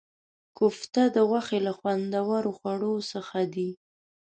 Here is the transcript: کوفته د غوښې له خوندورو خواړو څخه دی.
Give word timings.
کوفته 0.57 1.01
د 1.15 1.17
غوښې 1.29 1.59
له 1.67 1.71
خوندورو 1.77 2.51
خواړو 2.57 2.93
څخه 3.11 3.39
دی. 3.53 3.69